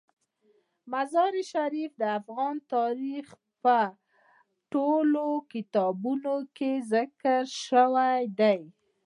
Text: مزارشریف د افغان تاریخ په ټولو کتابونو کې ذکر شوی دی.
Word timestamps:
مزارشریف 0.91 1.91
د 2.01 2.03
افغان 2.19 2.55
تاریخ 2.73 3.25
په 3.63 3.77
ټولو 4.71 5.25
کتابونو 5.53 6.35
کې 6.57 6.71
ذکر 6.93 7.41
شوی 7.67 8.21
دی. 8.39 8.59